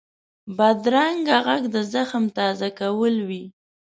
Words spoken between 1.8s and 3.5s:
زخم تازه کول وي